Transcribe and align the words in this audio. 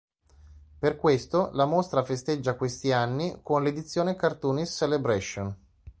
Per 0.79 0.95
questo, 0.95 1.51
la 1.53 1.65
mostra 1.67 2.03
festeggia 2.03 2.55
questi 2.55 2.91
anni 2.91 3.37
con 3.43 3.61
l'edizione 3.61 4.15
"Cartoonist's 4.15 4.77
Celebration". 4.77 5.55